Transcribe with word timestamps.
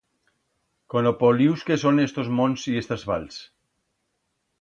Con 0.91 1.03
o 1.11 1.13
polius 1.23 1.59
que 1.67 1.81
son 1.83 1.95
estos 2.07 2.27
monts 2.37 2.61
y 2.71 2.73
estas 2.81 3.03
vals. 3.09 3.35